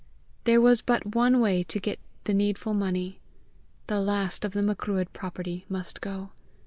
For 0.39 0.43
there 0.45 0.59
was 0.61 0.81
but 0.81 1.13
one 1.13 1.39
way 1.39 1.61
to 1.61 1.79
get 1.79 1.99
the 2.23 2.33
needful 2.33 2.73
money: 2.73 3.19
the 3.85 4.01
last 4.01 4.43
of 4.43 4.53
the 4.53 4.63
Macruadh 4.63 5.13
property 5.13 5.63
must 5.69 6.01
go! 6.01 6.31